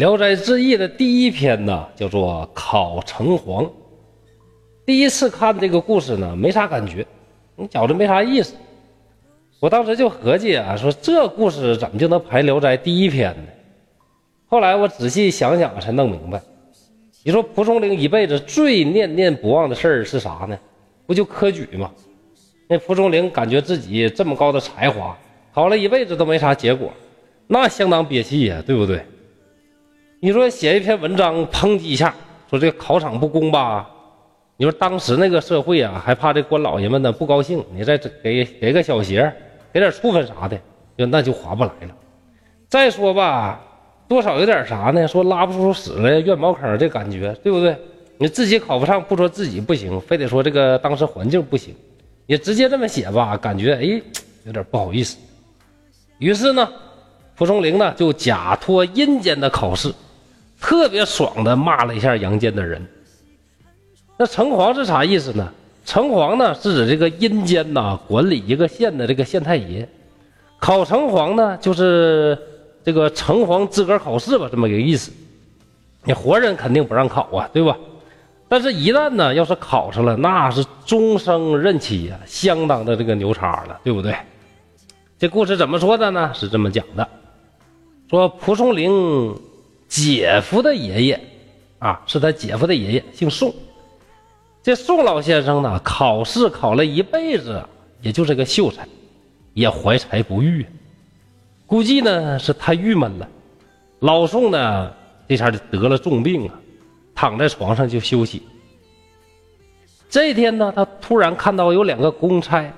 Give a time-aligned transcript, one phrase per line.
[0.00, 3.66] 聊斋志异》的第一篇呢，叫做《考城隍》。
[4.86, 7.06] 第一次看这个故事呢，没啥感觉，
[7.54, 8.54] 你觉着没啥意思。
[9.60, 13.42] 我当时就合计啊，说这故事怎么就能排《聊斋》第一篇呢？
[14.46, 16.40] 后来我仔细想想，才弄明白。
[17.22, 20.58] 你说蒲松龄一辈子最念念不忘的事儿是啥呢？
[21.06, 21.90] 不就科举吗？
[22.70, 25.14] 那蒲松龄感觉自己这么高的才华，
[25.52, 26.90] 考了一辈子都没啥结果，
[27.46, 29.04] 那相当憋气呀，对不对？
[30.22, 32.14] 你说写一篇文章抨击一下，
[32.50, 33.88] 说这个考场不公吧？
[34.58, 39.32] 你说当时那个社会啊，还怕这官老爷们呢不高兴，你再给给个小鞋，
[39.72, 40.60] 给点处分啥的，
[40.98, 41.96] 就那就划不来了。
[42.68, 43.62] 再说吧，
[44.06, 45.08] 多少有点啥呢？
[45.08, 47.74] 说拉不出屎来怨茅坑这感觉，对不对？
[48.18, 51.74] 你自己考不上，不说自己不行，非得说这个当时环境不行，
[52.26, 54.02] 你直接这么写吧，感觉哎
[54.44, 55.16] 有点不好意思。
[56.18, 56.70] 于是呢，
[57.34, 59.90] 蒲松龄呢就假托阴间的考试。
[60.60, 62.86] 特别爽的骂了一下阳间的人。
[64.16, 65.50] 那城隍是啥意思呢？
[65.86, 69.88] 城隍呢是指这个阴间呐管理一个县的这个县太爷。
[70.58, 72.38] 考城隍呢就是
[72.84, 75.10] 这个城隍资格考试吧，这么个意思。
[76.04, 77.76] 你活人肯定不让考啊，对吧？
[78.46, 84.14] 但是，一旦呢要是考上了，那是终生任期呀，相当的这个牛叉了，对不对？
[85.18, 86.30] 这故事怎么说的呢？
[86.34, 87.08] 是这么讲的：
[88.10, 89.34] 说蒲松龄。
[89.90, 91.20] 姐夫的爷爷，
[91.80, 93.52] 啊，是他姐夫的爷爷，姓宋。
[94.62, 97.60] 这宋老先生呢，考试考了一辈子，
[98.00, 98.86] 也就是个秀才，
[99.52, 100.64] 也怀才不遇。
[101.66, 103.28] 估计呢是太郁闷了。
[103.98, 104.92] 老宋呢，
[105.26, 106.54] 这下就得了重病啊，
[107.12, 108.44] 躺在床上就休息。
[110.08, 112.72] 这天呢，他突然看到有两个公差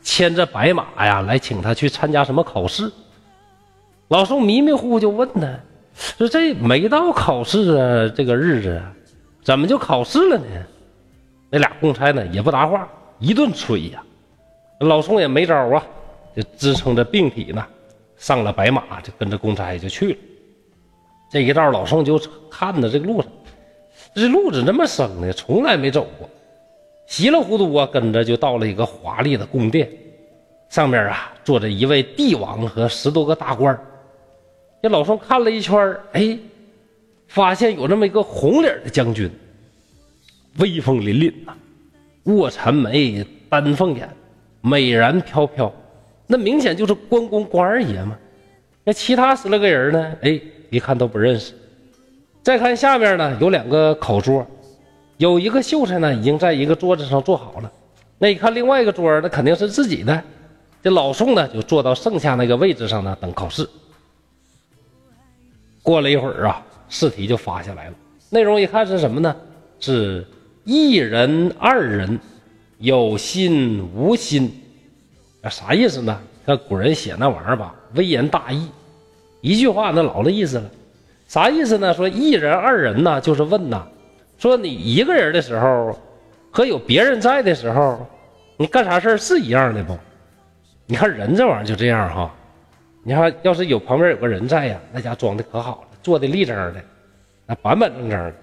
[0.00, 2.88] 牵着白马呀，来请他去参加什么考试。
[4.06, 5.58] 老宋迷迷糊糊就问他。
[5.94, 8.82] 说这没到考试啊，这个日子
[9.42, 10.44] 怎么就考试了呢？
[11.50, 12.88] 那俩公差呢也不答话，
[13.18, 14.02] 一顿催呀。
[14.80, 15.84] 老宋也没招啊，
[16.34, 17.64] 就支撑着病体呢，
[18.16, 20.18] 上了白马，就跟着公差就去了。
[21.30, 22.20] 这一道老宋就
[22.50, 23.30] 看着这个路上，
[24.14, 25.32] 这路怎么这么生呢？
[25.32, 26.28] 从来没走过，
[27.06, 29.88] 稀里糊涂啊，跟着就到了一个华丽的宫殿，
[30.68, 33.78] 上面啊坐着一位帝王和十多个大官
[34.82, 36.36] 这老宋看了一圈哎，
[37.28, 39.30] 发现有这么一个红脸的将军，
[40.58, 41.54] 威风凛凛呐，
[42.24, 44.08] 卧蚕眉，丹凤眼，
[44.60, 45.72] 美髯飘飘，
[46.26, 48.18] 那明显就是关公关二爷嘛。
[48.82, 50.16] 那其他十来个人呢？
[50.22, 51.54] 哎，一看都不认识。
[52.42, 54.44] 再看下面呢，有两个考桌，
[55.16, 57.70] 有一个秀才呢，已经在一个桌子上坐好了。
[58.18, 60.20] 那一看另外一个桌，那肯定是自己的。
[60.82, 63.64] 这老宋呢，就坐到剩下那个位置上呢，等考试。
[65.82, 67.94] 过了一会儿啊，试题就发下来了。
[68.30, 69.34] 内容一看是什么呢？
[69.80, 70.26] 是
[70.64, 72.18] 一人、二人，
[72.78, 74.50] 有心无心，
[75.42, 76.20] 啊，啥意思呢？
[76.46, 78.68] 看古人写那玩意儿吧，微言大义，
[79.40, 80.70] 一句话那老了意思了。
[81.28, 81.92] 啥意思呢？
[81.94, 83.86] 说一人、二人呢，就是问呐，
[84.38, 85.98] 说你一个人的时候
[86.50, 88.06] 和有别人在的时候，
[88.56, 89.98] 你干啥事是一样的不？
[90.86, 92.34] 你看人这玩意儿就这样哈。
[93.04, 96.80] 你看，要是有旁边有个人在呀，那家装的可好了，坐的立正的，
[97.46, 98.34] 那板板正正的。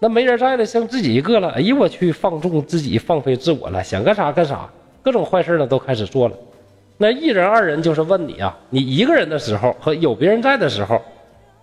[0.00, 1.50] 那没人在了，剩自己一个了。
[1.50, 4.68] 哎呦我去，放纵自己，放飞自我了，想干啥干啥，
[5.02, 6.36] 各种坏事呢都开始做了。
[6.98, 11.00] 那一人二人就是问你啊，你一个人的时候和有别人在的时候，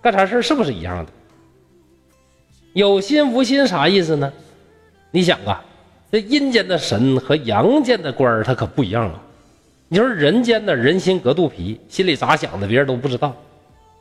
[0.01, 1.11] 干啥事是不是一样的？
[2.71, 4.31] 有心无心啥意思呢？
[5.11, 5.61] 你想啊，
[6.09, 9.21] 这阴间的神和阳间的官儿他可不一样啊。
[9.91, 13.35] 你说人间的人心隔肚皮，心里咋想的，别人都不知道。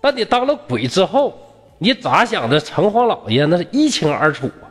[0.02, 1.36] 但你当了鬼之后，
[1.78, 4.68] 你咋想的，城隍老爷那是一清二楚啊。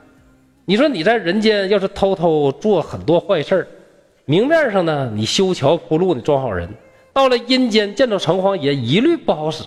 [0.65, 3.67] 你说你在人间要是偷偷做很多坏事
[4.25, 6.69] 明面上呢你修桥铺路，你装好人；
[7.13, 9.63] 到了阴间见到城隍爷，一律不好使。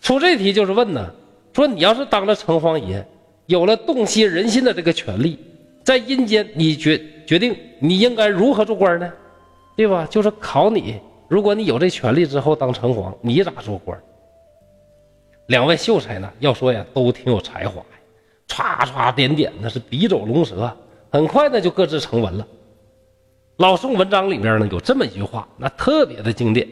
[0.00, 1.10] 出这题就是问呢，
[1.52, 3.06] 说你要是当了城隍爷，
[3.44, 5.38] 有了洞悉人心的这个权利，
[5.84, 9.12] 在阴间你决决定你应该如何做官呢？
[9.76, 10.06] 对吧？
[10.10, 13.98] 就是考你，如果你有这权利之后当城隍，你咋做官？
[15.46, 16.30] 两位秀才呢？
[16.38, 17.86] 要说呀，都挺有才华呀，
[18.46, 20.70] 唰唰点点，那是笔走龙蛇，
[21.10, 22.46] 很快呢就各自成文了。
[23.56, 26.68] 老宋文章里面呢有这么一句话，那特别的经典，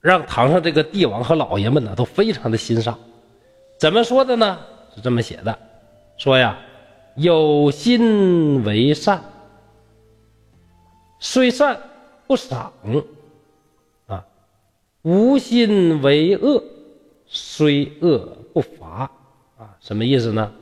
[0.00, 2.98] 让堂上这个帝王和老爷们呢都非常的欣赏。
[3.80, 4.58] 怎么说的呢？
[4.94, 5.58] 是这么写的，
[6.16, 6.56] 说呀，
[7.16, 9.20] 有心为善，
[11.18, 11.76] 虽善。
[12.26, 12.72] 不赏，
[14.06, 14.24] 啊，
[15.02, 16.62] 无心为恶，
[17.26, 19.10] 虽恶不罚。
[19.56, 20.52] 啊，什么意思呢？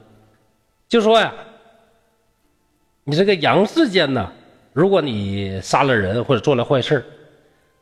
[0.89, 1.33] 就说呀，
[3.05, 4.31] 你这个阳世间呢，
[4.73, 7.03] 如果你杀了人或者做了坏事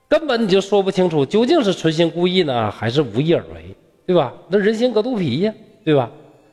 [0.08, 3.74] 根本你就说不清楚究竟是存心故意呢，还是无意而为，
[4.06, 4.32] 对吧？
[4.48, 5.54] 那人心隔肚皮呀，
[5.84, 6.10] 对吧？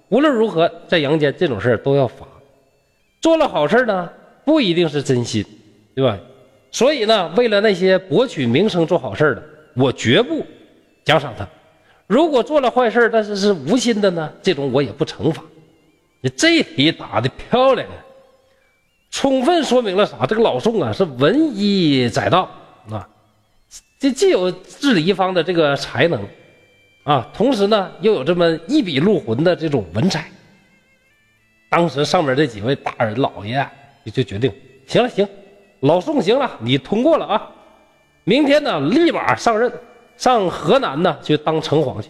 [0.09, 2.25] 无论如何，在阳间这种事都要罚。
[3.21, 4.09] 做了好事呢，
[4.45, 5.45] 不一定是真心，
[5.93, 6.17] 对吧？
[6.77, 9.43] 所以呢，为了那些博取名声做好事的，
[9.75, 10.45] 我绝不
[11.03, 11.47] 奖赏他。
[12.05, 15.43] 如果做了坏事但是是无心的呢，这种我也不惩罚。
[16.21, 17.97] 你这题答的漂亮啊，
[19.09, 20.27] 充分说明了啥？
[20.27, 22.47] 这个老宋啊是文医载道
[22.91, 23.09] 啊，
[23.97, 26.23] 这既有治理一方的这个才能
[27.05, 30.29] 啊，同时呢又有这么一笔入魂的这种文采。
[31.71, 33.67] 当时上面这几位大人老爷
[34.05, 34.53] 就就决定，
[34.85, 35.27] 行了行，
[35.81, 37.49] 老宋行了，你通过了啊，
[38.23, 39.71] 明天呢立马上任，
[40.17, 42.09] 上河南呢去当城隍去。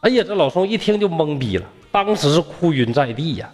[0.00, 3.50] 哎呀，这老宋一听就懵逼了，当时是哭晕在地呀。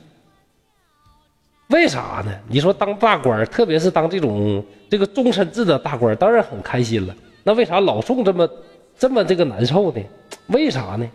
[1.68, 2.32] 为啥呢？
[2.48, 7.14] 你说当大官，特别是当这种这个终身制的大官，当然很开心了。
[7.44, 8.48] 那为啥老宋这么
[8.98, 10.02] 这么这个难受呢？
[10.48, 11.08] 为啥呢？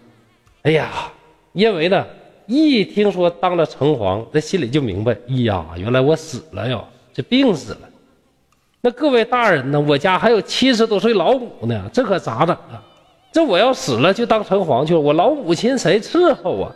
[0.63, 1.11] 哎呀，
[1.53, 2.05] 因为呢。
[2.47, 6.79] 一听说当了城隍，这心里就明白，哎呀，原来我死了呀，
[7.11, 7.89] 这病死了。
[8.85, 9.79] 那各位大人呢？
[9.81, 12.79] 我家还有七十多岁老母呢，这可咋整啊？
[13.31, 16.71] 这我要死了就当城隍去了，我老母亲谁伺候啊？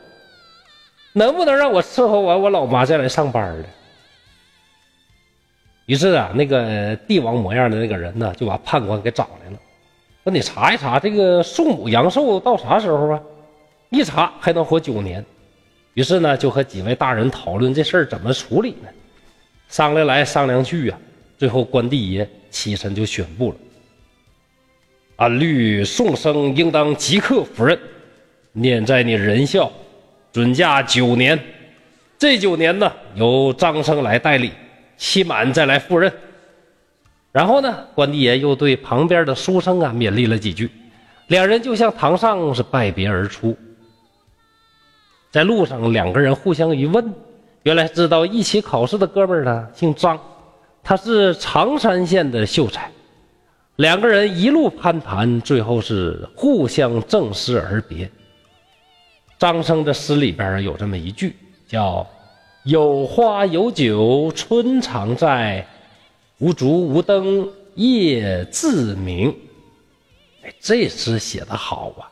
[1.13, 3.65] 能不能让我伺候完我老妈再来上班呢？
[5.85, 9.59] 于是啊，那个帝王模样的那个人呢，就把判官给找来了，
[10.23, 13.21] 说你查一查这个宋母阳寿到啥时候啊？
[13.91, 15.23] 一查还能活九年。
[15.93, 18.89] 于是呢，就和几位大人讨论这事儿怎么处理呢？
[19.67, 20.97] 商量来商量去啊，
[21.39, 23.55] 最后关帝爷起身就宣布了：
[25.15, 27.79] 按律，宋生应当即刻赴任，
[28.51, 29.71] 念在你仁孝，
[30.33, 31.39] 准假九年。
[32.17, 34.51] 这九年呢，由张生来代理，
[34.97, 36.11] 期满再来赴任。
[37.31, 40.69] 然后呢，关帝爷又对旁边的书生啊勉励了几句，
[41.27, 43.57] 两人就向堂上是拜别而出。
[45.31, 47.13] 在路上，两个人互相一问，
[47.63, 50.19] 原来知道一起考试的哥们儿呢，姓张，
[50.89, 52.89] 他是常山县的秀才。
[53.75, 58.09] 两个人一路攀谈，最后是互相赠诗而别。
[59.37, 61.35] 张生的诗里边有这么一句，
[61.67, 62.07] 叫
[62.65, 65.63] “有花有酒春常在，
[66.39, 69.29] 无烛无灯夜自明”。
[70.41, 72.09] 哎，这诗写的好啊！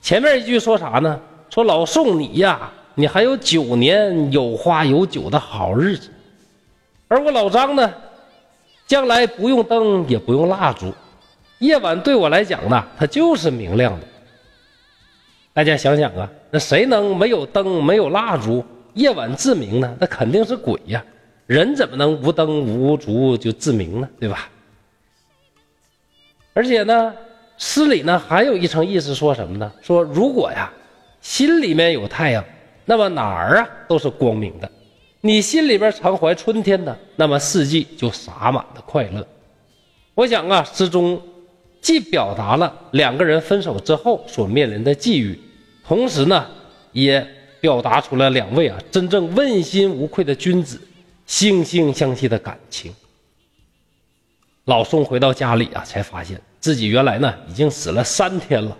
[0.00, 1.20] 前面一句说啥呢？
[1.50, 6.08] 说老宋你呀，你还有九年有花有酒的好日子，
[7.10, 7.92] 而我老张呢，
[8.86, 10.94] 将来不用灯也不用蜡烛，
[11.58, 14.06] 夜晚对我来讲呢，它就是明亮的。
[15.52, 18.64] 大家想想啊，那谁能没有灯没有蜡烛，
[18.94, 19.96] 夜晚自明呢？
[19.98, 21.04] 那肯定是鬼呀！
[21.48, 24.08] 人怎么能无灯无烛就自明呢？
[24.20, 24.48] 对吧？
[26.54, 27.12] 而且呢，
[27.58, 29.72] 诗里呢还有一层意思，说什么呢？
[29.82, 30.72] 说如果呀。
[31.20, 32.42] 心里面有太阳，
[32.86, 34.70] 那么哪儿啊都是光明的。
[35.22, 39.26] 你心里边常怀春天的，那么四季就洒满了快乐。
[40.14, 41.20] 我想啊，诗中
[41.82, 45.38] 既表达了两个人分手之后所面临的际遇，
[45.84, 46.46] 同时呢，
[46.92, 47.26] 也
[47.60, 50.80] 表达出了两位啊真正问心无愧的君子
[51.28, 52.94] 惺惺相惜的感情。
[54.64, 58.76] 老宋回到家里啊，才发现自己原来呢已经死了三天了。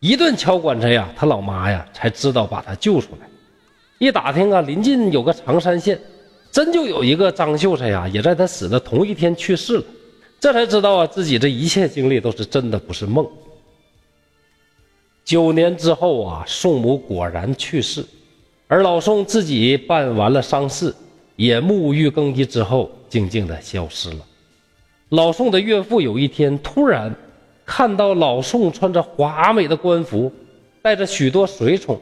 [0.00, 3.26] 一顿敲棺材呀，他老妈呀才知道把他救出来。
[3.98, 5.98] 一打听啊，临近有个常山县，
[6.52, 9.84] 真就有一个张秀才呀，也在他死的同一天去世了。
[10.38, 13.26] 这才知道啊，自己这一切经历都是真的，不是梦。
[15.24, 18.04] 九年之后啊，宋母果然去世，
[18.68, 20.94] 而老宋自己办完了丧事，
[21.36, 24.18] 也沐浴更衣之后，静静的消失了。
[25.08, 27.14] 老宋的岳父有一天突然。
[27.68, 30.32] 看到老宋穿着华美的官服，
[30.82, 32.00] 带着许多随从，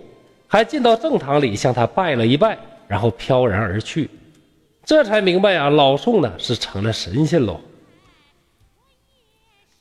[0.55, 2.57] 还进到正堂里向他拜了一拜，
[2.87, 4.09] 然后飘然而去，
[4.85, 7.61] 这才明白啊，老宋呢是成了神仙喽。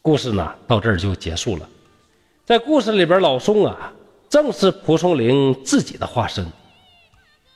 [0.02, 1.70] 故事呢到这儿就结束了，
[2.44, 3.94] 在故事里边，老宋啊
[4.28, 6.44] 正是蒲松龄自己的化身。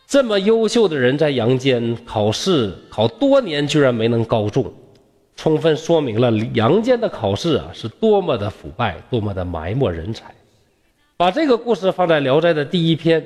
[0.06, 4.72] 这么优秀的人在阳间考试考多年，居然没能高中。
[5.36, 10.37] 充分说明了阳间的考试啊是多么的腐败，多么的埋没人才。
[11.18, 13.26] 把这个故事放在《聊斋》的第一篇，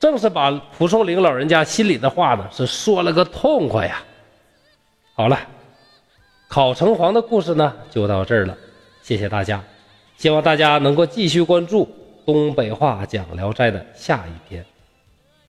[0.00, 4.02] 正是把蒲松龄老人家心里的话呢是说了个痛快呀。
[5.14, 5.38] 好了，
[6.48, 8.58] 考城隍的故事呢就到这儿了，
[9.02, 9.62] 谢谢大家，
[10.16, 11.88] 希望大家能够继续关注
[12.26, 14.64] 东北话讲《聊斋》的下一篇。